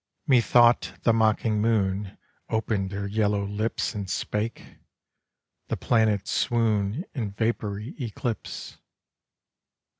[0.25, 2.17] Methought the mocking Moon
[2.49, 4.79] Open'd her yellow lips And spake.
[5.67, 8.79] The Planets swoon In vapoury eclipse.